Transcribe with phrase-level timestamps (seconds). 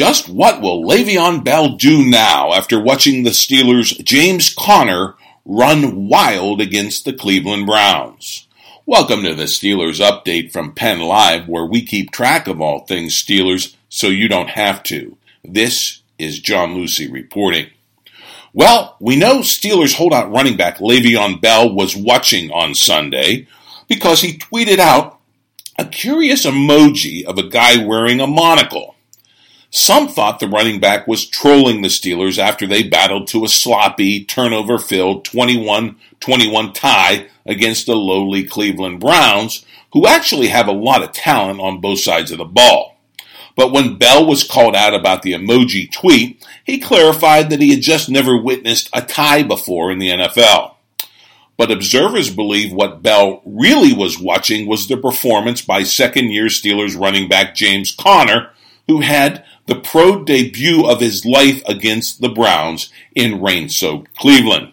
[0.00, 5.14] Just what will Le'Veon Bell do now after watching the Steelers' James Conner
[5.44, 8.48] run wild against the Cleveland Browns?
[8.86, 13.12] Welcome to the Steelers update from Penn Live, where we keep track of all things
[13.12, 15.18] Steelers so you don't have to.
[15.44, 17.66] This is John Lucy reporting.
[18.54, 23.46] Well, we know Steelers holdout running back Le'Veon Bell was watching on Sunday
[23.86, 25.20] because he tweeted out
[25.78, 28.94] a curious emoji of a guy wearing a monocle.
[29.70, 34.24] Some thought the running back was trolling the Steelers after they battled to a sloppy,
[34.24, 41.02] turnover filled 21 21 tie against the lowly Cleveland Browns, who actually have a lot
[41.02, 42.98] of talent on both sides of the ball.
[43.56, 47.80] But when Bell was called out about the emoji tweet, he clarified that he had
[47.80, 50.74] just never witnessed a tie before in the NFL.
[51.56, 56.98] But observers believe what Bell really was watching was the performance by second year Steelers
[56.98, 58.50] running back James Conner,
[58.90, 64.72] who had the pro debut of his life against the Browns in rain soaked Cleveland.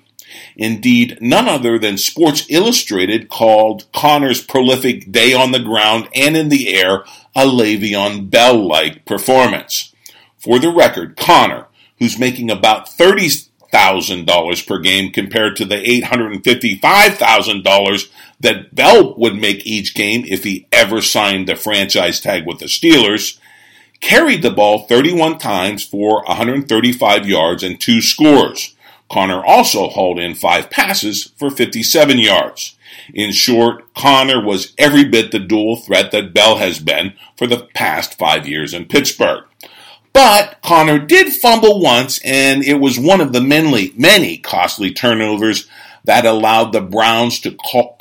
[0.56, 6.50] Indeed, none other than Sports Illustrated called Conner's prolific day on the ground and in
[6.50, 7.04] the air
[7.36, 9.94] a Le'Veon Bell like performance.
[10.40, 11.68] For the record, Conner,
[12.00, 19.94] who's making about $30,000 per game compared to the $855,000 that Bell would make each
[19.94, 23.38] game if he ever signed the franchise tag with the Steelers,
[24.00, 28.76] carried the ball 31 times for 135 yards and two scores.
[29.10, 32.76] Conner also hauled in five passes for 57 yards.
[33.14, 37.68] In short, Conner was every bit the dual threat that Bell has been for the
[37.74, 39.46] past five years in Pittsburgh.
[40.12, 45.68] But Conner did fumble once, and it was one of the many, many costly turnovers
[46.06, 47.52] that allowed the Browns to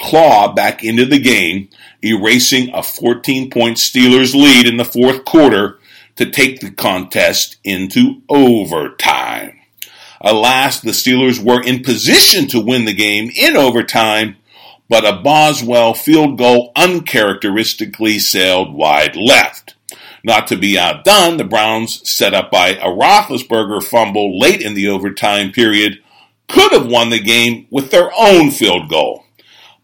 [0.01, 1.69] claw back into the game,
[2.03, 5.76] erasing a 14 point Steelers lead in the fourth quarter
[6.17, 9.61] to take the contest into overtime.
[10.21, 14.37] Alas, the Steelers were in position to win the game in overtime,
[14.89, 19.75] but a Boswell field goal uncharacteristically sailed wide left.
[20.25, 24.89] Not to be outdone, the Browns, set up by a Roethlisberger fumble late in the
[24.89, 26.03] overtime period,
[26.49, 29.26] could have won the game with their own field goal.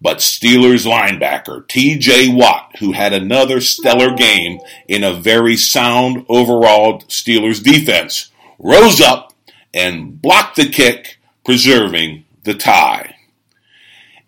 [0.03, 4.59] But Steelers linebacker TJ Watt, who had another stellar game
[4.89, 9.33] in a very sound overall Steelers defense, rose up
[9.73, 13.15] and blocked the kick, preserving the tie.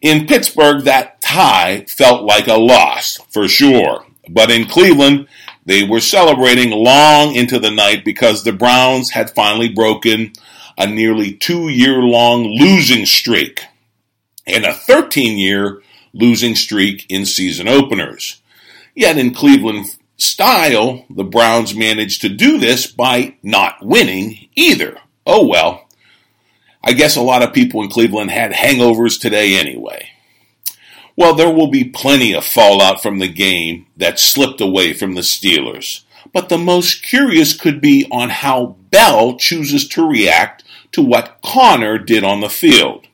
[0.00, 4.06] In Pittsburgh, that tie felt like a loss, for sure.
[4.28, 5.26] But in Cleveland,
[5.66, 10.34] they were celebrating long into the night because the Browns had finally broken
[10.78, 13.64] a nearly two year long losing streak
[14.46, 15.82] and a 13 year
[16.12, 18.40] losing streak in season openers.
[18.94, 24.98] Yet in Cleveland style, the Browns managed to do this by not winning either.
[25.26, 25.88] Oh well.
[26.82, 30.10] I guess a lot of people in Cleveland had hangovers today anyway.
[31.16, 35.20] Well, there will be plenty of fallout from the game that slipped away from the
[35.22, 36.02] Steelers.
[36.32, 41.98] But the most curious could be on how Bell chooses to react to what Conner
[41.98, 43.06] did on the field.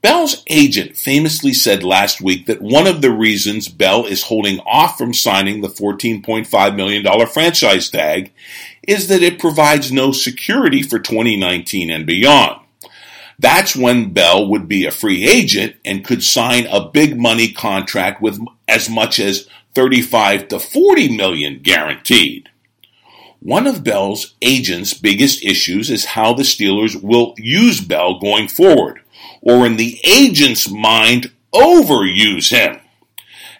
[0.00, 4.96] Bell's agent famously said last week that one of the reasons Bell is holding off
[4.96, 8.32] from signing the $14.5 million franchise tag
[8.86, 12.60] is that it provides no security for 2019 and beyond.
[13.40, 18.22] That's when Bell would be a free agent and could sign a big money contract
[18.22, 22.48] with as much as 35 to 40 million guaranteed.
[23.40, 29.00] One of Bell's agent's biggest issues is how the Steelers will use Bell going forward
[29.42, 32.80] or in the agent's mind, overuse him.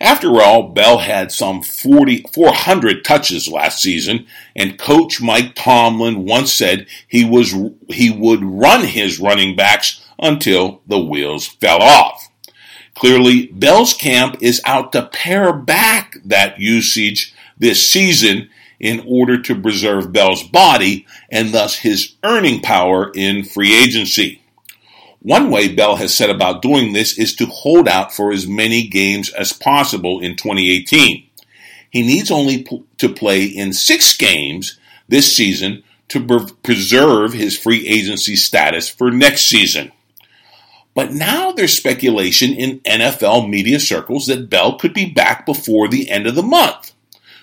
[0.01, 6.53] After all, Bell had some 40, 400 touches last season, and coach Mike Tomlin once
[6.53, 7.53] said he was
[7.89, 12.29] he would run his running backs until the wheels fell off.
[12.95, 18.51] Clearly, Bell's camp is out to pare back that usage this season
[18.81, 24.43] in order to preserve Bell's body and thus his earning power in free agency.
[25.21, 28.87] One way Bell has said about doing this is to hold out for as many
[28.87, 31.25] games as possible in 2018.
[31.91, 34.79] He needs only p- to play in six games
[35.09, 39.93] this season to pre- preserve his free agency status for next season.
[40.95, 46.11] But now there's speculation in NFL media circles that Bell could be back before the
[46.11, 46.93] end of the month.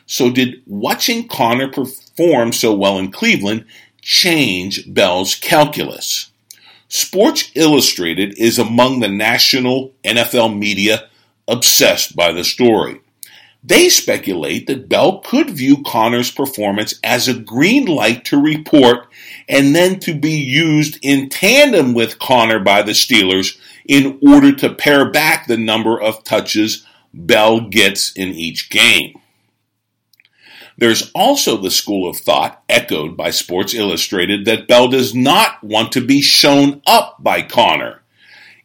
[0.06, 3.66] So, did watching Conner perform so well in Cleveland
[4.02, 6.32] change Bell's calculus?
[6.96, 11.10] Sports Illustrated is among the national NFL media
[11.46, 13.02] obsessed by the story.
[13.62, 19.08] They speculate that Bell could view Conner's performance as a green light to report
[19.50, 24.74] and then to be used in tandem with Conner by the Steelers in order to
[24.74, 29.20] pare back the number of touches Bell gets in each game.
[30.78, 35.94] There's also the school of thought, echoed by Sports Illustrated, that Bell does not want
[35.94, 38.02] to be shown up by Conner.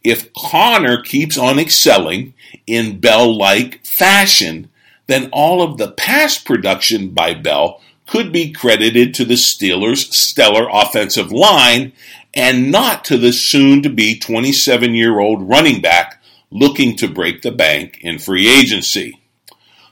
[0.03, 2.35] If Conner keeps on excelling
[2.67, 4.71] in Bell like fashion,
[5.07, 10.69] then all of the past production by Bell could be credited to the Steelers' stellar
[10.71, 11.93] offensive line
[12.35, 16.21] and not to the soon to be 27 year old running back
[16.51, 19.21] looking to break the bank in free agency.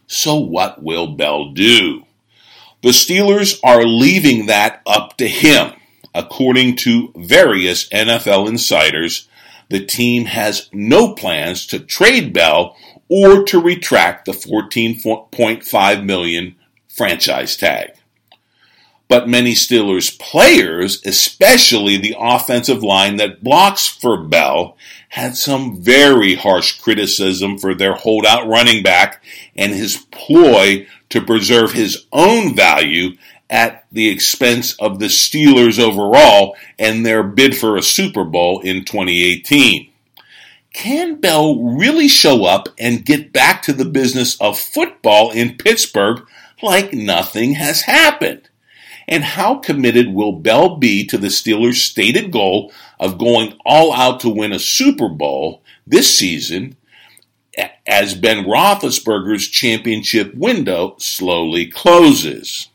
[0.07, 2.05] So, what will Bell do?
[2.81, 5.73] The Steelers are leaving that up to him.
[6.15, 9.29] According to various NFL insiders,
[9.69, 12.77] the team has no plans to trade Bell
[13.09, 16.57] or to retract the 14.5 million
[16.89, 17.91] franchise tag.
[19.09, 24.77] But many Steelers players, especially the offensive line that blocks for Bell,
[25.09, 29.23] had some very harsh criticism for their holdout running back
[29.57, 33.11] and his ploy to preserve his own value
[33.51, 38.85] at the expense of the Steelers overall and their bid for a Super Bowl in
[38.85, 39.91] 2018.
[40.75, 46.27] Can Bell really show up and get back to the business of football in Pittsburgh
[46.63, 48.48] like nothing has happened?
[49.09, 54.21] And how committed will Bell be to the Steelers' stated goal of going all out
[54.21, 56.77] to win a Super Bowl this season
[57.87, 62.69] as Ben Roethlisberger's championship window slowly closes.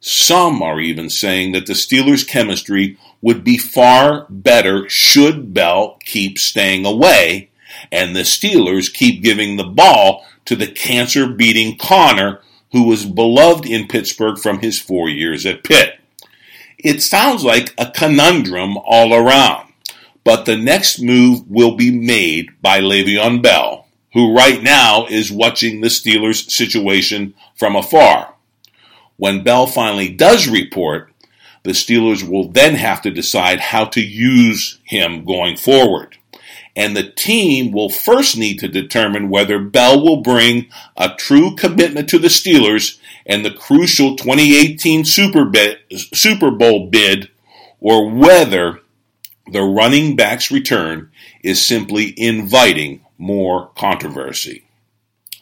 [0.00, 6.38] Some are even saying that the Steelers' chemistry would be far better should Bell keep
[6.38, 7.50] staying away
[7.90, 12.40] and the Steelers keep giving the ball to the cancer beating Conner,
[12.74, 15.98] who was beloved in Pittsburgh from his four years at Pitt.
[16.76, 19.72] It sounds like a conundrum all around,
[20.24, 23.84] but the next move will be made by Le'Veon Bell
[24.14, 28.34] who right now is watching the Steelers' situation from afar.
[29.16, 31.12] When Bell finally does report,
[31.64, 36.16] the Steelers will then have to decide how to use him going forward.
[36.76, 42.08] And the team will first need to determine whether Bell will bring a true commitment
[42.08, 45.50] to the Steelers and the crucial 2018 Super,
[46.12, 47.30] Super Bowl bid,
[47.80, 48.80] or whether
[49.50, 51.10] the running back's return
[51.42, 54.64] is simply inviting more controversy.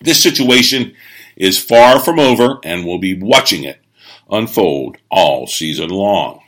[0.00, 0.94] This situation
[1.36, 3.80] is far from over, and we'll be watching it
[4.30, 6.40] unfold all season long.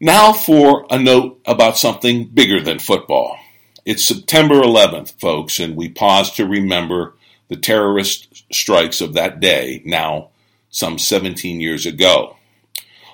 [0.00, 3.38] Now for a note about something bigger than football.
[3.84, 7.14] It's September 11th, folks, and we pause to remember
[7.48, 10.28] the terrorist strikes of that day, now
[10.70, 12.36] some 17 years ago.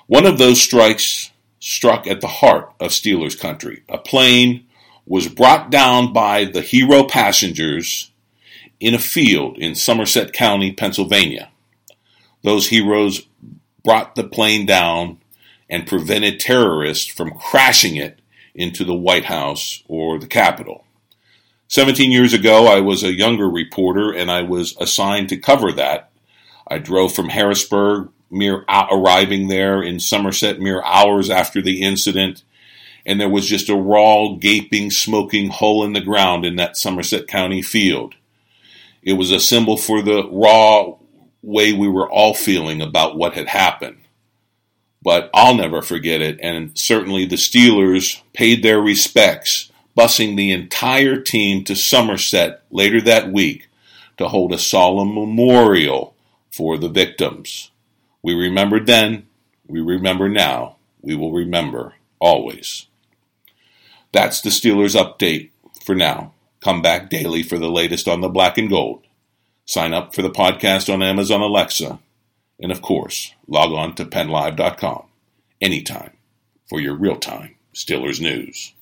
[0.05, 3.81] One of those strikes struck at the heart of Steelers country.
[3.89, 4.67] A plane
[5.07, 8.11] was brought down by the hero passengers
[8.79, 11.49] in a field in Somerset County, Pennsylvania.
[12.43, 13.25] Those heroes
[13.83, 15.17] brought the plane down
[15.67, 18.18] and prevented terrorists from crashing it
[18.59, 20.83] into the White House or the Capitol.
[21.69, 26.11] 17 years ago, I was a younger reporter and I was assigned to cover that.
[26.67, 32.43] I drove from Harrisburg, mere arriving there in Somerset mere hours after the incident,
[33.05, 37.27] and there was just a raw, gaping, smoking hole in the ground in that Somerset
[37.27, 38.15] County field.
[39.01, 40.95] It was a symbol for the raw
[41.41, 43.99] way we were all feeling about what had happened.
[45.01, 51.21] But I'll never forget it, and certainly the Steelers paid their respects, busing the entire
[51.21, 53.69] team to Somerset later that week
[54.17, 56.13] to hold a solemn memorial
[56.51, 57.71] for the victims.
[58.21, 59.27] We remembered then,
[59.67, 62.87] we remember now, we will remember always.
[64.11, 65.51] That's the Steelers update
[65.85, 66.33] for now.
[66.61, 69.05] Come back daily for the latest on the black and gold.
[69.65, 71.99] Sign up for the podcast on Amazon Alexa.
[72.59, 75.05] And of course, log on to pennlive.com
[75.61, 76.11] anytime
[76.67, 78.73] for your real time Steelers news.